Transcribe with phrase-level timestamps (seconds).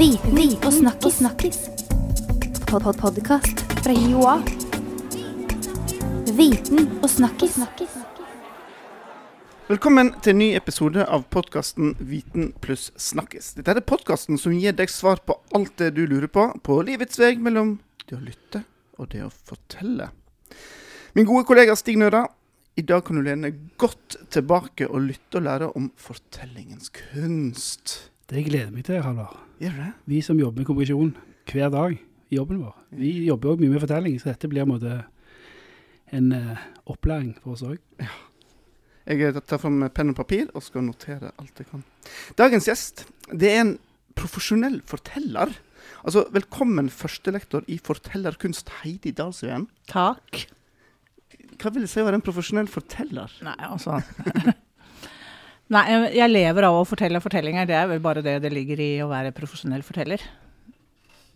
[0.00, 1.14] Viten og snakkis.
[1.14, 1.58] snakkis.
[2.70, 4.38] Pod -pod Podkast fra Joa.
[6.36, 7.58] Viten og snakkis.
[9.68, 13.52] Velkommen til en ny episode av podkasten Viten pluss snakkis.
[13.54, 17.18] Dette er podkasten som gir deg svar på alt det du lurer på på livets
[17.18, 17.78] vei mellom
[18.08, 18.64] det å lytte
[18.98, 20.08] og det å fortelle.
[21.12, 22.26] Min gode kollega Stig Nøra,
[22.76, 28.10] i dag kan du lene godt tilbake og lytte og lære om fortellingens kunst.
[28.30, 29.34] Det gleder meg til, Halvard.
[29.58, 29.92] Gjør du det?
[30.06, 31.08] Vi som jobber med kommunikasjon
[31.50, 31.96] hver dag
[32.30, 34.98] i jobben vår, vi jobber òg mye med fortelling, så dette blir en måte
[36.14, 36.60] en uh,
[36.92, 38.06] opplæring for oss også.
[39.10, 41.82] Jeg tar fram penn og papir og skal notere alt jeg kan.
[42.38, 43.74] Dagens gjest det er en
[44.14, 45.50] profesjonell forteller.
[46.06, 49.66] Altså, Velkommen førstelektor i fortellerkunst, Heidi Dalsveen.
[49.90, 50.44] Takk.
[51.58, 53.34] Hva vil det si å være en profesjonell forteller?
[53.42, 53.98] Nei, altså
[55.70, 55.84] Nei,
[56.16, 57.66] jeg- lever av å fortelle fortellinger.
[57.66, 60.18] Det er vel bare det det ligger i å være profesjonell forteller.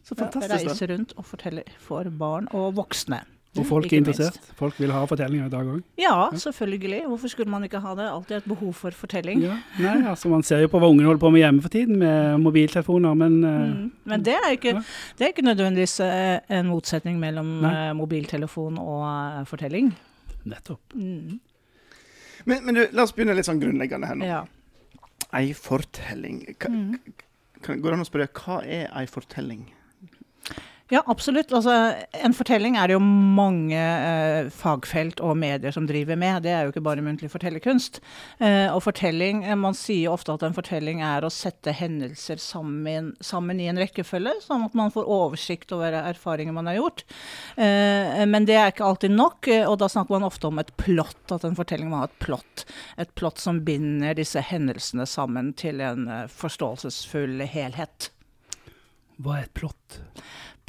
[0.04, 0.48] Så fantastisk.
[0.48, 0.72] da.
[0.72, 3.22] Reise rundt og fortelle for barn og voksne.
[3.56, 4.18] Og folk er er minst.
[4.18, 4.48] interessert.
[4.58, 5.82] Folk vil ha fortellinger i dag også.
[5.96, 7.04] Ja, selvfølgelig.
[7.06, 8.08] Hvorfor skulle man ikke ha det?
[8.10, 9.40] Alltid et behov for fortelling.
[9.42, 9.54] Ja.
[9.78, 12.40] Nei, altså man ser jo på hva ungene holder på med hjemme for tiden, med
[12.42, 13.90] mobiltelefoner, men eh, Mm.
[14.04, 14.82] Men det er, ikke, Ja.
[15.16, 17.72] det er ikke nødvendigvis eh, en motsetning mellom Nei.
[17.90, 19.94] eh, mobiltelefon og fortelling.
[20.44, 20.80] nettopp.
[20.92, 21.38] Mm.
[22.46, 24.26] Men, men du, la oss begynne litt sånn grunnleggende her nå.
[24.28, 24.42] Ja.
[25.34, 26.42] Ei fortelling.
[26.60, 26.98] Hva, Mm.
[27.62, 29.64] kan, går det an å spørre hva er ei fortelling?
[30.94, 31.50] Ja, absolutt.
[31.50, 31.72] Altså,
[32.22, 36.44] en fortelling er det jo mange eh, fagfelt og medier som driver med.
[36.44, 37.98] Det er jo ikke bare muntlig fortellerkunst.
[38.38, 43.10] Eh, og fortelling, eh, Man sier ofte at en fortelling er å sette hendelser sammen,
[43.18, 47.02] sammen i en rekkefølge, sånn at man får oversikt over erfaringer man har gjort.
[47.56, 50.70] Eh, men det er ikke alltid nok, eh, og da snakker man ofte om et
[50.78, 51.24] plott.
[51.34, 52.68] At en fortelling må ha et plott.
[53.02, 58.12] Et plott som binder disse hendelsene sammen til en eh, forståelsesfull helhet.
[59.18, 60.00] Hva er et plott?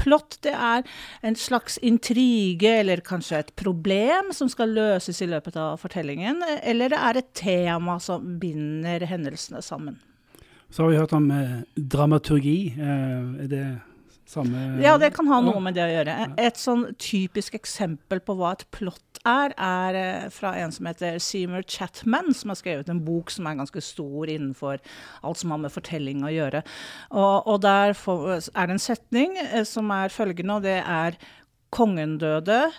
[0.02, 0.84] Plott det er
[1.26, 6.44] en slags intrige, eller kanskje et problem som skal løses i løpet av fortellingen.
[6.64, 10.00] Eller det er et tema som binder hendelsene sammen.
[10.70, 12.60] Så har vi hørt om eh, dramaturgi.
[12.76, 13.66] Eh, er det
[14.36, 16.16] samme Ja, det kan ha noe med det å gjøre.
[16.42, 21.18] Et sånn typisk eksempel på hva et plott er, er eh, fra en som heter
[21.24, 24.84] Seymour Chatman, som har skrevet en bok som er ganske stor innenfor
[25.26, 26.62] alt som har med fortelling å gjøre.
[27.16, 31.20] Og, og der er det en setning eh, som er følgende, og det er
[31.76, 32.70] Kongen døde,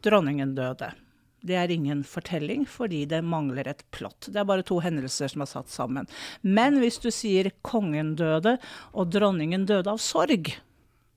[0.00, 0.94] dronningen døde.
[1.44, 4.28] Det er ingen fortelling, fordi det mangler et plott.
[4.28, 6.08] Det er bare to hendelser som er satt sammen.
[6.40, 8.58] Men hvis du sier kongen døde,
[8.92, 10.52] og dronningen døde av sorg,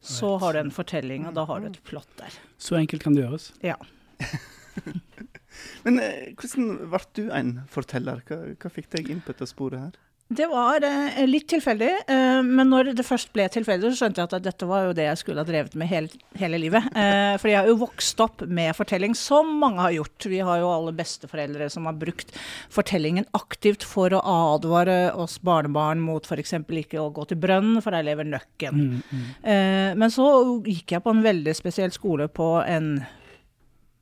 [0.04, 2.36] så har du en fortelling, og da har du et plott der.
[2.62, 3.52] Så enkelt kan det gjøres.
[3.64, 3.78] Ja.
[5.86, 8.24] Men eh, hvordan ble du en forteller?
[8.28, 10.02] Hva, hva fikk deg inn på dette sporet her?
[10.34, 14.30] Det var eh, litt tilfeldig, eh, men når det først ble tilfeldig, så skjønte jeg
[14.30, 16.88] at dette var jo det jeg skulle ha drevet med hele, hele livet.
[16.98, 20.30] Eh, fordi jeg har jo vokst opp med fortelling, som mange har gjort.
[20.34, 22.34] Vi har jo alle besteforeldre som har brukt
[22.74, 26.56] fortellingen aktivt for å advare oss barnebarn mot f.eks.
[26.84, 28.80] ikke å gå til brønnen, for der lever nøkken.
[28.80, 29.28] Mm, mm.
[29.44, 30.30] Eh, men så
[30.66, 32.96] gikk jeg på en veldig spesiell skole på en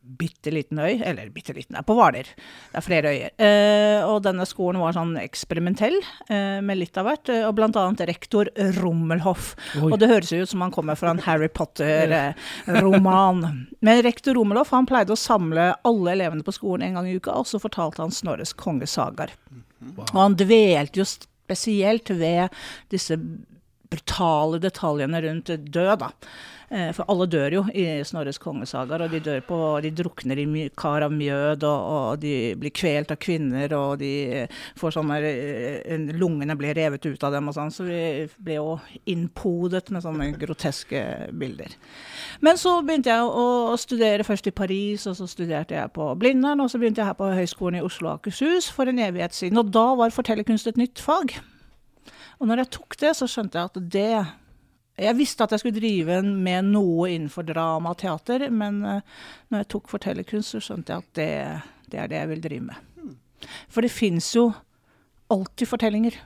[0.02, 2.26] bitte liten øy, eller bitte liten, det er på Hvaler.
[2.26, 3.32] Det er flere øyer.
[3.38, 5.98] Eh, og denne skolen var sånn eksperimentell,
[6.30, 8.50] eh, med litt av hvert, eh, og blant annet rektor
[8.82, 9.56] Rommelhoff.
[9.78, 9.92] Oi.
[9.92, 13.38] Og det høres jo ut som han kommer fra en Harry Potter-roman.
[13.80, 17.32] Men rektor Rommelhoff han pleide å samle alle elevene på skolen en gang i uka,
[17.38, 19.32] og så fortalte han Snorres kongesagaer.
[20.12, 22.50] Og han dvelte jo spesielt ved
[22.94, 23.18] disse
[23.91, 26.12] brutale detaljene rundt død, da.
[26.72, 30.69] Eh, For alle dør jo i Snorres kongesagaer, og de dør på De drukner i
[30.78, 34.12] kar av mjød, og, og de blir kvelt av kvinner, og de
[34.44, 38.02] eh, får sånne eh, Lungene blir revet ut av dem og sånn, så vi
[38.40, 38.79] ble jo
[39.12, 41.03] innpodet med sånne groteske
[41.35, 41.75] bilder.
[42.40, 46.63] Men så begynte jeg å studere først i Paris, og så studerte jeg på Blindern,
[46.63, 49.59] og så begynte jeg her på Høgskolen i Oslo og Akershus for en evighet siden.
[49.59, 51.35] Og da var fortellerkunst et nytt fag.
[52.41, 54.05] Og når jeg tok det, så skjønte jeg at det
[55.02, 59.02] Jeg visste at jeg skulle drive med noe innenfor drama og teater, men eh,
[59.49, 61.29] når jeg tok fortellerkunst, så skjønte jeg at det,
[61.93, 63.16] det er det jeg vil drive med.
[63.72, 64.49] For det fins jo
[65.32, 66.17] alltid fortellinger.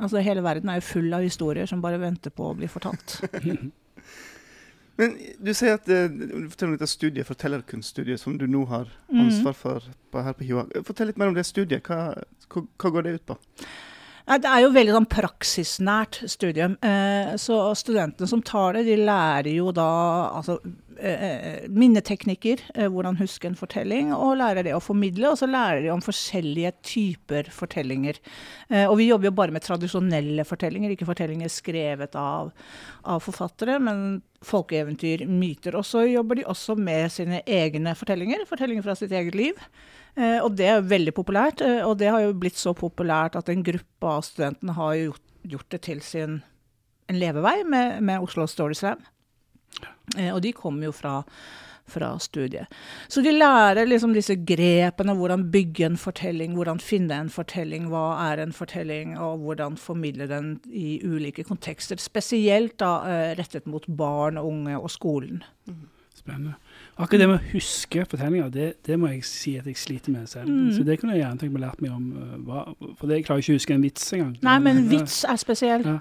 [0.00, 3.18] Altså Hele verden er jo full av historier som bare venter på å bli fortalt.
[4.98, 8.86] Men du sier at eh, du forteller om dette studiet, fortellerkunststudiet, som du nå har
[9.10, 9.24] Mhm.
[9.26, 9.82] ansvar for
[10.12, 10.68] på, her på HiOA.
[10.86, 11.82] Fortell litt mer om det studiet.
[11.82, 12.14] Hva,
[12.48, 13.36] hva, hva går det ut på?
[14.24, 16.78] Det er jo veldig sånn praksisnært studium.
[16.80, 19.88] Eh, så studentene som tar det, de lærer jo da
[20.32, 20.56] altså
[21.70, 25.30] minneteknikker, eh, hvordan huske en fortelling, og lærer det å formidle.
[25.30, 28.20] Og så lærer de om forskjellige typer fortellinger.
[28.70, 32.52] Eh, og vi jobber jo bare med tradisjonelle fortellinger, ikke fortellinger skrevet av,
[33.04, 35.76] av forfattere, men folkeeventyr, myter.
[35.78, 39.60] Og så jobber de også med sine egne fortellinger, fortellinger fra sitt eget liv.
[40.16, 43.48] Eh, og det er veldig populært, eh, og det har jo blitt så populært at
[43.50, 46.42] en gruppe av studentene har gjort, gjort det til sin
[47.08, 49.02] en levevei med, med Oslo Story Slam.
[50.18, 51.14] Eh, og de kommer jo fra,
[51.90, 52.70] fra studiet.
[53.08, 58.06] Så de lærer liksom disse grepene, hvordan bygge en fortelling, hvordan finne en fortelling, hva
[58.28, 62.00] er en fortelling, og hvordan formidle den i ulike kontekster.
[62.00, 65.42] Spesielt da eh, rettet mot barn, unge og skolen.
[66.14, 66.56] Spennende.
[66.94, 70.28] Akkurat det med å huske fortellinger, det, det må jeg si at jeg sliter med
[70.30, 70.46] selv.
[70.46, 70.68] Mm.
[70.76, 72.04] Så det kunne jeg gjerne tenkt meg lært meg om.
[72.14, 72.60] uh, hva,
[73.00, 74.36] for det, jeg klarer ikke å huske en vits engang.
[74.46, 75.86] Nei, men en vits er spesiell.
[75.88, 75.96] Ja.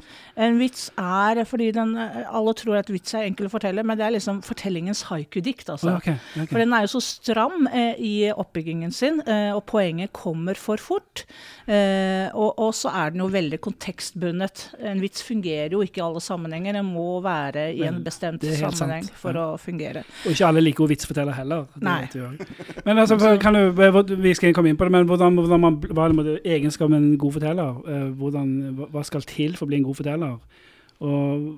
[0.48, 3.98] En vits er fordi den eh, Alle tror at vits er enkel å fortelle, men
[3.98, 5.95] det er liksom fortellingens haiku-dikt, altså.
[5.98, 6.54] Okay, ok, ok.
[6.54, 10.81] For den er jo så stram eh, i oppbyggingen sin, eh, og poenget kommer for
[10.81, 11.25] fort.
[11.66, 14.66] Eh, og, og så er den jo veldig kontekstbundet.
[14.94, 16.78] En vits fungerer jo ikke i alle sammenhenger.
[16.78, 19.50] Den må være i en bestemt sammenheng sant, for ja.
[19.54, 20.06] å fungere.
[20.25, 21.65] Og ikke alle liker å vitsforteller heller.
[21.83, 22.03] Nei.
[22.85, 23.71] Men altså, kan du,
[24.24, 26.13] vi skal komme inn på det, men hvordan, hvordan man, hva er
[26.91, 27.81] med en god forteller?
[27.95, 30.38] Eh, hvordan, hva- skal til for å bli en god forteller?
[31.03, 31.50] Og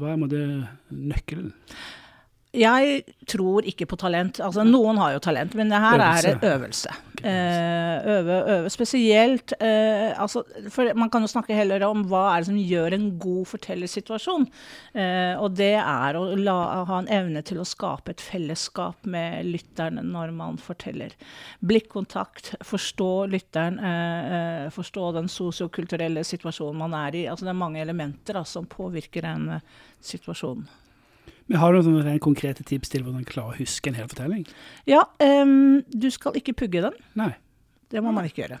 [0.00, 0.44] hva er det,
[0.90, 1.52] nøkkelen?
[2.56, 4.40] Jeg tror ikke på talent.
[4.40, 6.94] Altså, noen har jo talent, men det her er en øvelse.
[7.18, 8.70] Eh, øve, øve.
[8.70, 12.94] Spesielt eh, altså, For man kan jo snakke heller om hva er det som gjør
[12.94, 14.46] en god fortellersituasjon.
[14.94, 16.56] Eh, og det er å la,
[16.88, 21.12] ha en evne til å skape et fellesskap med lytterne når man forteller.
[21.60, 27.28] Blikkontakt, forstå lytteren, eh, eh, forstå den sosiokulturelle situasjonen man er i.
[27.28, 30.68] Altså, det er mange elementer da, som påvirker en eh, situasjon.
[31.48, 34.44] Men har du noen konkrete tips til hvordan klare å huske en hel fortelling?
[34.88, 36.98] Ja, um, du skal ikke pugge den.
[37.18, 37.32] Nei.
[37.88, 38.58] Det må man ikke gjøre.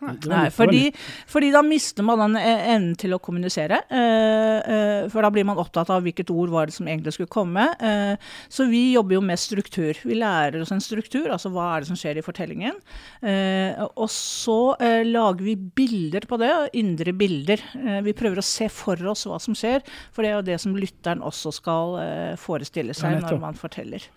[0.00, 0.94] Nei, fordi,
[1.28, 3.82] fordi da mister man den eh, evnen til å kommunisere.
[3.92, 7.28] eh, eh, for da blir man opptatt av hvilket ord var det som egentlig skulle
[7.28, 7.66] komme.
[7.78, 8.16] eh,
[8.48, 9.92] så vi jobber jo med struktur.
[10.02, 12.78] Vi lærer oss en struktur, altså hva er det som skjer i fortellingen.
[13.20, 17.60] Eh, og så eh, lager vi bilder på det, indre bilder.
[17.76, 19.84] Eh, vi prøver å se for oss hva som skjer,
[20.16, 24.08] for det er jo det som lytteren også skal eh, forestille seg når man forteller.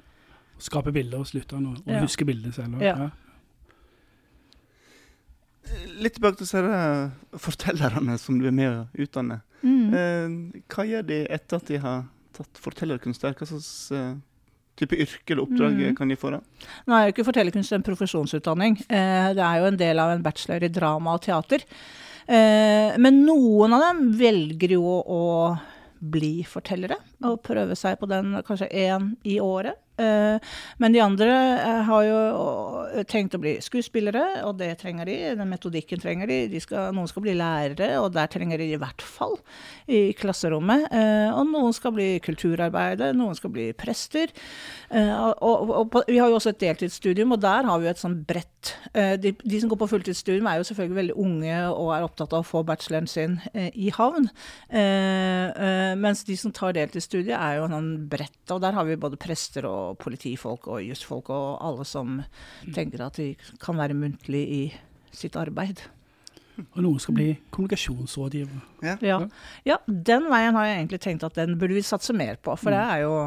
[0.63, 1.99] Skape bilder hos lytteren og, og Ja.
[2.07, 2.79] huske bildene selv.
[2.79, 2.85] også.
[2.87, 3.09] Ja.
[6.03, 9.39] Litt tilbake til disse fortellerne som du er med å utdanne.
[9.63, 9.93] Mm.
[9.95, 12.03] Eh, hva gjør de etter at de har
[12.35, 13.35] tatt fortellerkunst der?
[13.37, 14.15] Hva slags eh,
[14.79, 15.95] type yrke eller oppdrag Mm.
[15.95, 16.41] kan de få da?
[16.87, 18.77] Nå er jo ikke fortellerkunst en profesjonsutdanning.
[18.89, 21.63] Eh, det er jo en del av en bachelor i drama og teater.
[22.25, 25.59] Men noen av dem velger jo å
[25.99, 26.95] bli fortellere,
[27.27, 29.75] og prøve seg på den kanskje én i året.
[29.97, 35.17] Eh, men de andre eh, har jo tenkt å bli skuespillere, og det trenger de.
[35.37, 36.39] Den metodikken trenger de.
[36.49, 39.37] de skal, noen skal bli lærere, og der trenger de i hvert fall
[39.85, 40.87] i klasserommet.
[40.89, 44.33] Eh, og noen skal bli kulturarbeidere, noen skal bli prester.
[44.93, 48.01] Og, og, og vi har jo også et deltidsstudium, og der har vi jo et
[48.01, 48.49] sånn bredt
[48.93, 52.43] de, de som går på fulltidsstudium, er jo selvfølgelig veldig unge og er opptatt av
[52.43, 54.29] å få bacheloren sin i havn.
[55.99, 58.53] Mens de som tar deltidsstudiet, er jo sånn bredt.
[58.53, 62.21] Og der har vi både prester og politifolk og jusfolk og alle som
[62.75, 63.33] tenker at de
[63.63, 64.63] kan være muntlig i
[65.13, 65.83] sitt arbeid.
[66.61, 68.61] Og noen skal bli kommunikasjonsrådgiver.
[68.85, 69.17] Ja.
[69.65, 72.73] ja, den veien har jeg egentlig tenkt at den burde vi satse mer på, for
[72.73, 73.17] det er jo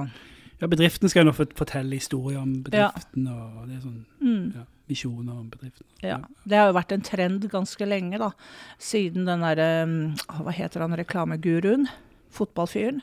[0.61, 4.45] Ja, bedriften skal jo nå fortelle historier om bedriften, og det er sånn mm.
[4.54, 5.88] ja, visjoner om bedriften.
[6.07, 6.21] Ja.
[6.47, 8.30] Det har jo vært en trend ganske lenge, da.
[8.80, 9.69] Siden den derre
[10.38, 11.90] Hva heter han reklameguruen?
[12.37, 13.02] Fotballfyren.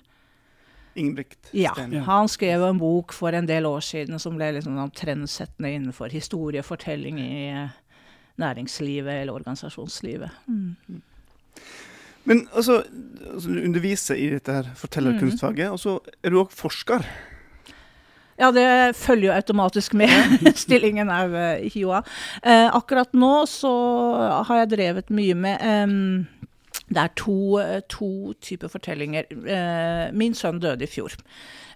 [0.96, 1.74] Ingebrigt Ja.
[1.74, 1.94] Steen.
[1.94, 2.02] Ja.
[2.08, 6.14] Han skrev en bok for en del år siden som ble liksom sånn trendsettende innenfor
[6.14, 7.74] historiefortelling i eh,
[8.42, 10.32] næringslivet eller organisasjonslivet.
[10.48, 11.02] Mm.
[12.24, 12.84] Men altså,
[13.34, 17.04] altså, du underviser i dette her fortellerkunstfaget, og så er du òg forsker.
[18.40, 20.14] Ja, det følger jo automatisk med.
[20.64, 22.02] Stillingen er ved HiOA.
[22.42, 23.74] Eh, akkurat nå så
[24.48, 25.98] har jeg drevet mye med em,
[26.90, 29.30] Det er to, eh, to typer fortellinger.
[29.32, 31.14] Eh, min sønn døde i fjor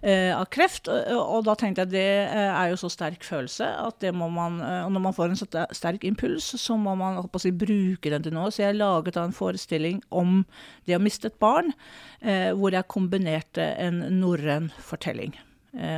[0.02, 3.98] eh, av kreft, og, da tenkte jeg det eh, er jo så sterk følelse at
[4.04, 7.50] det må man Og når man får en så sterk impuls, så må man si,
[7.50, 8.52] bruke den til noe.
[8.52, 10.44] Så jeg laget en forestilling om
[10.86, 11.72] det å miste et barn,
[12.20, 15.36] hvor jeg kombinerte en norrøn fortelling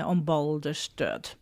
[0.06, 1.34] om Balders død.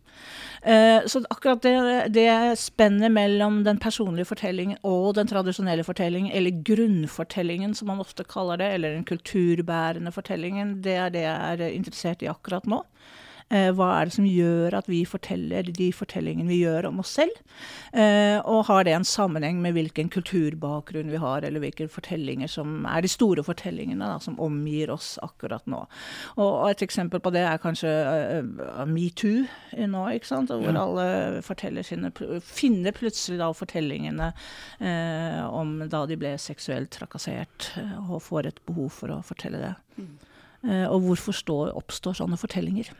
[0.62, 6.62] Eh, så akkurat det, det spennet mellom den personlige fortellingen og den tradisjonelle fortellingen, eller
[6.66, 11.70] grunnfortellingen som man ofte kaller det, eller den kulturbærende fortellingen, det er det jeg er
[11.70, 12.82] interessert i akkurat nå.
[13.50, 17.14] Eh, hva er det som gjør at vi forteller de fortellingene vi gjør om oss
[17.16, 17.34] selv?
[17.92, 22.84] Eh, og har det en sammenheng med hvilken kulturbakgrunn vi har, eller hvilke fortellinger som
[22.88, 25.84] er de store fortellingene da, som omgir oss akkurat nå.
[26.36, 29.46] Og, et eksempel på det er kanskje uh, metoo
[29.88, 30.52] nå, ikke sant?
[30.52, 30.84] hvor Ja.
[30.84, 32.12] alle forteller sine,
[32.44, 34.32] finner plutselig da fortellingene
[34.80, 39.60] eh, om da de ble seksuelt trakassert, eh, og får et behov for å fortelle
[39.62, 39.74] det.
[40.66, 42.90] Eh, og hvorfor står, oppstår sånne fortellinger?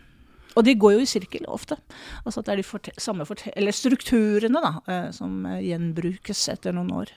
[0.57, 1.77] Og de går jo i sirkel ofte.
[2.25, 6.47] Altså at det er de forte samme forte eller strukturene da, eh, som eh, gjenbrukes
[6.55, 7.13] etter noen år.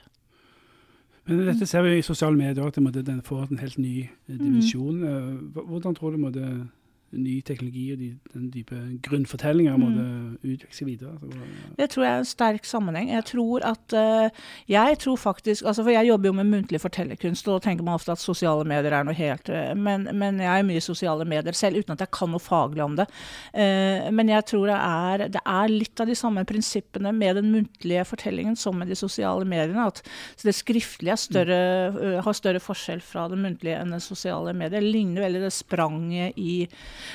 [1.30, 4.36] Men dette ser vi i sosiale medier at det den får en helt ny eh,
[4.36, 5.04] dimensjon.
[5.06, 6.46] Eh, Hvordan tror du måtte
[7.14, 8.78] ny teknologi og de, den type
[9.08, 10.06] grunnfortellinger måtte
[10.48, 11.12] utvikle seg videre?
[11.18, 13.10] Altså, hva- Det tror jeg er en sterk sammenheng.
[13.12, 14.30] Jeg tror at eh,
[14.72, 17.96] Jeg tror faktisk altså For jeg jobber jo med muntlig fortellerkunst, og da tenker man
[18.00, 21.26] ofte at sosiale medier er noe helt eh, men, men jeg er mye i sosiale
[21.26, 23.08] medier selv, uten at jeg kan noe faglig om det.
[23.54, 27.52] Eh, men jeg tror det er, det er litt av de samme prinsippene med den
[27.52, 29.88] muntlige fortellingen som med de sosiale mediene.
[29.92, 30.02] At
[30.44, 31.60] det skriftlige større,
[31.92, 34.80] eh, har større forskjell fra det muntlige enn det sosiale medier.
[34.82, 36.68] Det ligner veldig det spranget i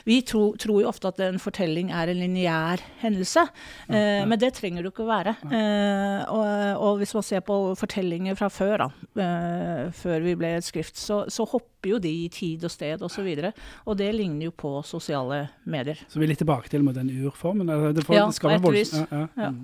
[0.07, 3.47] Vi tro, tror jo ofte at en fortelling er en lineær hendelse,
[3.89, 5.37] eh, men det trenger det jo ikke å være.
[5.47, 8.89] Eh, og, og hvis man ser på fortellinger fra før, da,
[9.25, 13.01] eh, før vi ble et skrift, så, så hopper jo de i tid og sted
[13.01, 13.07] osv.
[13.07, 13.53] Og, så videre,
[13.89, 16.03] og det ligner jo på sosiale medier.
[16.13, 17.71] Så vi er litt tilbake til med den urformen?
[17.97, 19.23] Det, får, Ja, det på et Ja, ja.
[19.41, 19.49] Ja.
[19.55, 19.63] Mm.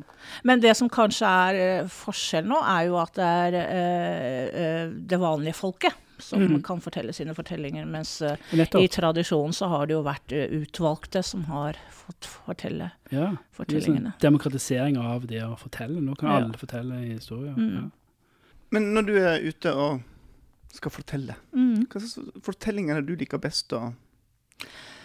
[0.49, 1.59] Men det som kanskje er
[1.93, 6.61] forskjellen forskjell nå, er jo at det er det vanlige folket som mm.
[6.67, 8.91] kan fortelle sine fortellinger, mens eh, i Nettopp.
[8.95, 13.33] tradisjonen så har det jo vært eh, utvalgte som har fått fortelle Ja.
[13.59, 16.01] Det er sånn demokratisering av det å fortelle.
[16.01, 16.39] Nå kan Ja.
[16.43, 17.55] alle fortelle historier.
[17.59, 17.75] Mm.
[17.75, 17.85] Ja.
[18.73, 20.01] Men når du er ute og
[20.73, 21.87] skal fortelle, Mm.
[21.87, 23.93] hva slags fortellinger er det du liker best å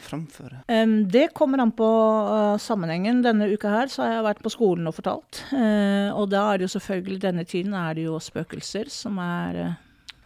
[0.07, 0.61] framføre?
[0.71, 3.21] Um, det kommer an på uh, sammenhengen.
[3.25, 5.41] Denne uka her så har jeg vært på skolen og fortalt.
[5.51, 9.59] Uh, og da er det jo selvfølgelig denne tiden er det jo spøkelser som er,
[9.65, 9.75] eh,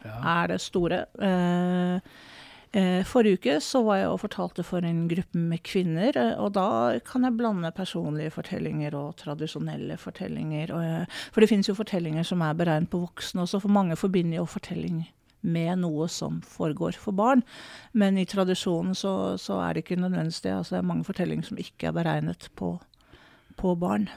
[0.06, 0.42] Ja.
[0.42, 1.06] er det store.
[1.22, 1.96] Eh,
[2.74, 6.54] eh, forrige uke så var jeg og fortalte for en gruppe med kvinner, eh, og
[6.54, 10.76] da kan jeg blande personlige fortellinger og tradisjonelle fortellinger.
[11.32, 14.46] For det finnes jo fortellinger som er beregnet på voksne også, for mange forbinder jo
[14.46, 15.06] fortelling
[15.42, 17.42] med noe som foregår for barn.
[17.94, 20.54] Men i tradisjonen så, så er det ikke nødvendigvis det.
[20.54, 22.76] Altså det er mange fortellinger som ikke er beregnet på,
[23.58, 24.10] på barn.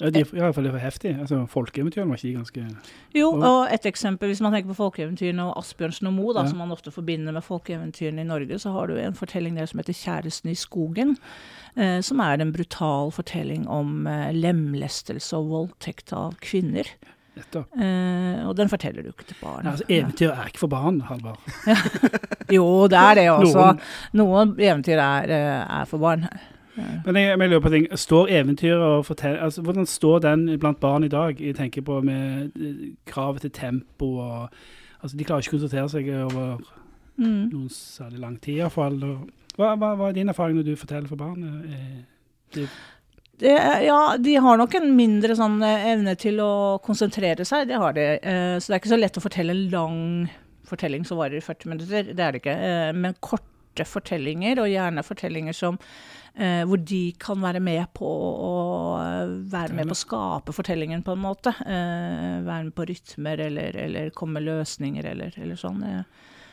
[0.00, 1.12] Ja, de, ja, for det var heftig.
[1.20, 2.62] Altså, Folkeeventyrene var ikke ganske
[3.14, 6.46] Jo, Og- et eksempel, hvis man tenker på folkeeventyrene og Asbjørnsen og Moe, Ja.
[6.48, 9.78] som man ofte forbinder med folkeeventyrene i Norge, så har du en fortelling der som
[9.78, 11.16] heter 'Kjæresten i skogen',
[11.76, 16.84] eh, som er en brutal fortelling om eh, lemlestelse og voldtekt av kvinner.
[17.36, 17.66] Nettopp.
[17.80, 19.66] Eh, og den forteller du ikke til barn.
[19.66, 21.38] Altså, eventyr er ikke for barn, Halvard.
[22.52, 23.54] Jo, det er det også.
[23.54, 23.80] Noen.
[24.12, 26.26] Noen eventyr er, eh, er for barn.
[26.76, 27.86] Men jeg, jeg lurer på ting.
[27.98, 29.36] Står eventyret og fortell...
[29.44, 31.40] Altså, hvordan står den blant barn i dag?
[31.40, 34.48] Jeg tenker på med eh, kravet til tempo og
[35.02, 36.62] Altså, de klarer ikke å konsentrere seg over
[37.18, 37.50] Mm.
[37.52, 38.94] noen særlig lang tid, iallfall.
[39.58, 41.42] Hva, hva, hva er din erfaring når du forteller for barn?
[41.68, 41.98] Eh,
[42.54, 42.68] det-
[43.38, 47.66] Det, er- ja, de har nok en mindre sånn eh, evne til å konsentrere seg,
[47.68, 48.00] det har de.
[48.22, 50.30] Eh, Så det er ikke så lett å fortelle en lang
[50.64, 52.56] fortelling som varer i 40 minutter, det er det ikke.
[52.94, 53.14] Men Men
[53.72, 55.78] korte fortellinger, og gjerne fortellinger som
[56.36, 58.52] eh, hvor de kan være med på å
[59.00, 61.54] eh, være med på å skape fortellingen, på en måte.
[61.64, 65.82] Eh, være med på rytmer, eller, eller komme med løsninger, eller, eller sånn.
[65.82, 66.04] eh.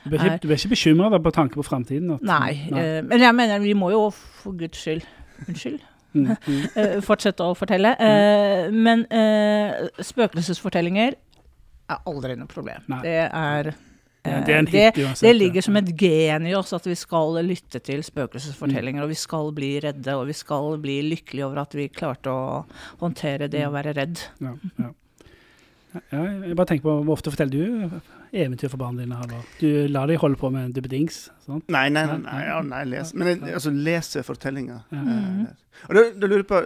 [0.05, 2.15] Du er ikke, du ikke bekymra på tanke på framtiden?
[2.23, 5.03] Nei, Nei, eh, men jeg mener vi må jo for guds skyld
[5.47, 5.83] Unnskyld?
[6.13, 6.61] Mm, mm.
[6.79, 7.93] eh, fortsette å fortelle.
[8.01, 11.15] Eh, men eh, spøkelsesfortellinger
[11.89, 12.83] er aldri noe problem.
[12.91, 13.01] Nei.
[13.05, 13.71] Det er
[14.27, 16.87] Ja, det er en eh, hit det, det ligger som et gen i oss at
[16.89, 21.45] vi skal lytte til spøkelsesfortellinger, og vi skal bli redde, og vi skal bli lykkelige
[21.47, 22.63] over at vi klarte å
[22.99, 24.25] håndtere det å være redd.
[24.43, 24.91] Ja, ja.
[26.11, 29.15] Ja, jeg bare tenker på, Hvor ofte forteller du eventyr for barna dine?
[29.17, 29.47] Halvard?
[29.57, 31.31] Du lar dem holde på med en duppedings?
[31.49, 33.13] Nei, nei, nei, Nei, ja, nei les.
[33.17, 34.83] Men jeg, altså, lese fortellinger.
[34.93, 35.01] Ja.
[35.15, 36.61] Eh, og da, da lurer jeg på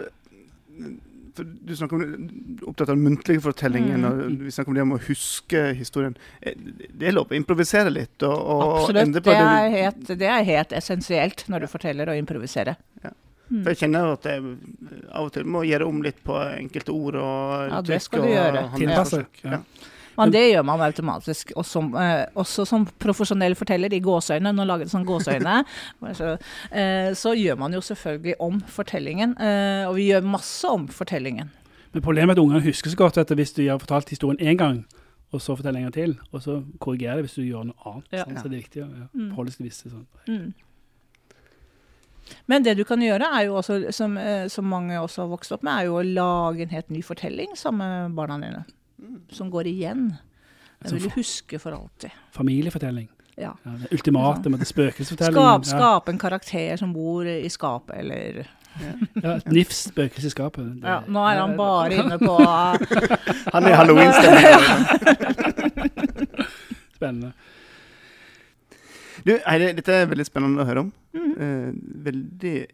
[1.36, 4.10] Du snakker om opptatt av den muntlige fortellingen, mm.
[4.10, 6.14] og vi snakker om det om å huske historien.
[6.40, 6.54] Eh,
[6.90, 9.12] Det er lov å improvisere litt og, og Absolutt.
[9.16, 9.36] Det det.
[9.40, 12.76] er, helt, det er helt essensielt når du forteller å improvisere.
[13.02, 13.14] Ja.
[13.50, 13.58] Mm.
[13.60, 14.54] For jeg kjenner at jeg
[15.12, 18.30] av og til må gjøre om litt på enkelte ord og Ja, det skal du
[18.32, 18.62] gjøre.
[18.78, 19.24] Tilpasse.
[19.44, 19.60] Ja.
[20.16, 21.52] Men det gjør man automatisk.
[21.56, 25.56] Og som, eh, også som profesjonell forteller i gåseøyne, nå lager jeg sånn gåseøyne,
[26.20, 26.34] så,
[26.70, 29.36] eh, så gjør man jo selvfølgelig om fortellingen.
[29.40, 31.50] Eh, og vi gjør masse om fortellingen.
[31.94, 34.58] Men problemet er at ungene husker så godt at hvis du har fortalt historien én
[34.58, 34.84] gang,
[35.34, 38.06] og så forteller en gang til, og så korrigerer det hvis du gjør noe annet.
[38.14, 38.24] Ja.
[38.24, 39.28] Sånn, Så det er viktig å ja, Mm.
[39.30, 40.06] forholde seg til visse sånn.
[40.28, 40.52] Mm.
[42.48, 45.52] Men det du kan gjøre, er jo også, som, eh, som mange også har vokst
[45.52, 48.64] opp med, er jo å lage en helt ny fortelling sammen med barna dine.
[49.32, 50.12] Som går igjen.
[50.84, 52.10] Den vil du huske for alltid.
[52.32, 53.08] Familiefortelling.
[53.36, 53.54] Ja.
[53.64, 55.64] Ja, det ultimate med det spøkelsesfortellingen.
[55.64, 58.44] Skap, skap en karakter som bor i skapet, eller
[59.22, 60.64] Ja, Nifs spøkelse i skapet.
[60.80, 62.36] Det- ja, Nå er han bare inne på
[63.54, 65.64] Han er halloween-stemning.
[66.96, 67.32] Spennende.
[69.24, 70.92] Du, Heidi, dette er veldig spennende å høre om.
[71.14, 71.70] Mm Eh,
[72.04, 72.66] veldig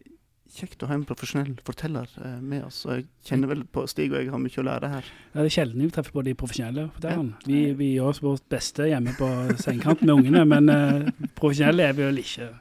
[0.55, 2.83] kjekt å ha en profesjonell forteller eh, med oss.
[2.87, 5.11] Og jeg kjenner vel på Stig og jeg har mye å lære her.
[5.31, 7.41] Ja, det er sjelden vi treffer på de profesjonelle fortellerne.
[7.47, 9.29] Vi, vi gjør oss vårt beste hjemme på
[9.61, 12.53] sengekanten med ungene, men eh, profesjonelle er vi vel ikke.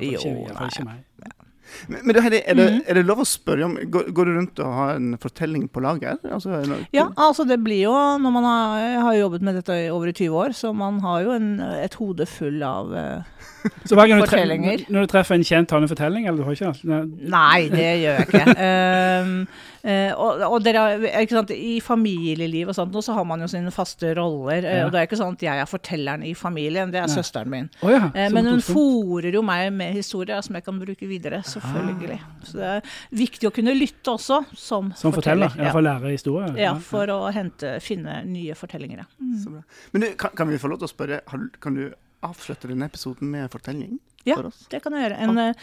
[0.00, 1.49] Jo, i
[1.88, 2.82] Men, men du, Heidi, er det, Mhm.
[2.88, 5.80] er det lov å spørre om går, går du rundt og har en fortelling på
[5.84, 6.18] lager?
[6.30, 6.60] Altså,
[6.92, 10.12] Ja, altså det blir jo når man har, har jobbet med dette i over i
[10.12, 13.22] 20 år, så man har jo en, et hode full av uh,
[13.88, 14.44] Så hver gang du, tre
[14.88, 16.72] når du treffer en kjent, har du en fortelling, eller du har ikke?
[16.84, 18.54] Nei, Nei, det gjør jeg ikke.
[18.56, 19.34] Um,
[19.90, 23.40] uh, og, og dere, er ikke sant, I familieliv og sånt nå, så har man
[23.44, 24.64] jo sine faste roller.
[24.64, 24.86] eh, Ja.
[24.86, 27.16] Og det er ikke sånn at jeg er fortelleren i familien, det er Nei.
[27.16, 27.68] søsteren min.
[27.82, 31.42] Oh, ja, uh, men hun fòrer jo meg med historier som jeg kan bruke videre,
[31.62, 32.18] selvfølgelig.
[32.24, 32.44] Ah.
[32.48, 32.90] Så det er
[33.20, 35.64] viktig å kunne lytte også, som, Som forteller, Ja.
[35.68, 36.52] iallfall lære historie.
[36.58, 39.04] Ja, for å hente, finne nye fortellinger.
[39.04, 39.06] Ja.
[39.44, 39.62] Så bra.
[39.92, 41.20] Men du, kan, kan vi få lov til å spørre,
[41.60, 41.90] kan du
[42.22, 44.36] avslutte denne episoden med en fortelling Ja.
[44.36, 44.66] for oss?
[44.70, 45.18] Det kan jeg gjøre.
[45.24, 45.54] En, ah.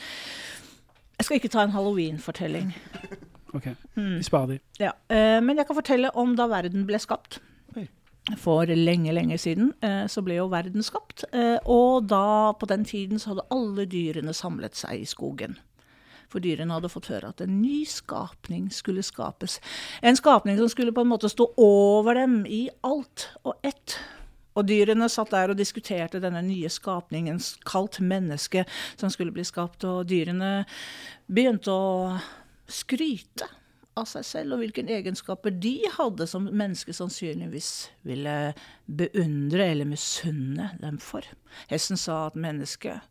[1.20, 2.74] jeg skal ikke ta en halloween-fortelling.
[3.56, 3.64] Ok,
[3.96, 4.18] Mm.
[4.20, 4.60] vi sparer de.
[4.78, 7.40] Ja, eh, men jeg kan fortelle om da verden ble skapt.
[7.78, 7.88] Oi.
[8.36, 11.24] For lenge, lenge siden eh, så ble jo verden skapt.
[11.66, 15.56] Og da, på den tiden, så hadde alle dyrene samlet seg i skogen.
[16.32, 19.60] For dyrene hadde fått høre at en ny skapning skulle skapes.
[20.02, 23.98] En skapning som skulle på en måte stå over dem i alt og ett.
[24.58, 28.66] Og dyrene satt der og diskuterte denne nye skapningen, kalt menneske,
[28.98, 29.86] som skulle bli skapt.
[29.86, 30.66] Og dyrene
[31.30, 32.18] begynte å
[32.68, 33.48] skryte
[33.98, 37.72] av seg selv og hvilke egenskaper de hadde som mennesket sannsynligvis
[38.08, 38.36] ville
[38.86, 41.26] beundre eller misunne dem for.
[41.72, 43.04] Hesten sa at mennesket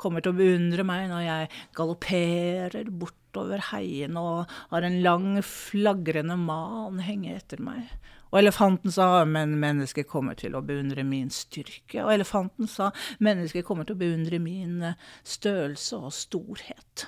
[0.00, 6.38] kommer til å beundre meg når jeg galopperer bortover heiene og har en lang, flagrende
[6.40, 7.88] man henge etter meg.
[8.34, 12.02] Og elefanten sa men mennesket kommer til å beundre min styrke.
[12.02, 12.90] Og elefanten sa
[13.22, 14.80] mennesket kommer til å beundre min
[15.22, 17.06] størrelse og storhet.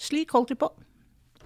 [0.00, 0.70] Slik holdt de på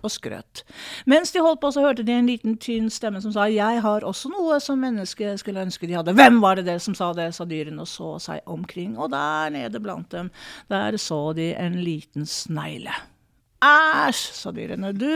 [0.05, 0.63] og skrøt.
[1.11, 4.07] Mens de holdt på, så hørte de en liten tynn stemme som sa jeg har
[4.07, 6.15] også noe som mennesket skulle ønske de hadde.
[6.17, 8.99] Hvem var det det som sa det, sa dyrene og så seg omkring.
[8.99, 10.31] Og der nede blant dem,
[10.73, 12.95] der så de en liten snegle.
[13.65, 14.93] Æsj, sa dyrene.
[14.97, 15.09] Du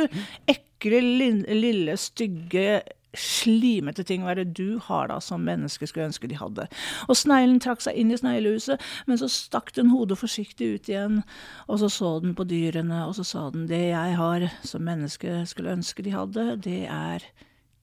[0.48, 2.81] ekle, lille, stygge,
[3.18, 6.68] slimete ting, hva er det du har da som mennesket skulle ønske de hadde?
[7.09, 11.22] Og sneglen trakk seg inn i sneglehuset, men så stakk den hodet forsiktig ut igjen,
[11.66, 15.50] og så så den på dyrene, og så sa den det jeg har som mennesket
[15.50, 17.26] skulle ønske de hadde, det er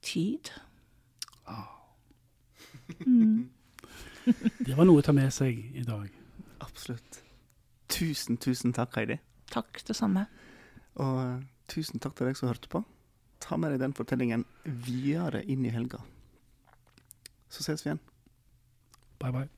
[0.06, 0.54] tid.
[4.66, 6.10] Det var noe å ta med seg i dag.
[6.66, 7.22] Absolutt.
[7.92, 9.20] Tusen, tusen takk, Heidi.
[9.54, 10.26] Takk, det samme.
[11.02, 12.82] Og eh, tusen takk til deg som hørte på.
[13.46, 16.00] Ta med deg den fortellingen videre inn i helga.
[17.50, 18.00] Så ses vi igjen.
[19.22, 19.50] Bye, bye.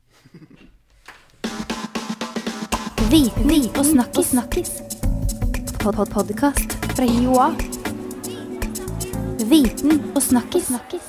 [3.07, 4.33] Viten og snakkis.
[4.33, 4.71] snakkis.
[5.79, 7.55] Pod -pod Podkast fra Joa.
[9.47, 10.67] Viten og snakkis.
[10.67, 11.07] snakkis.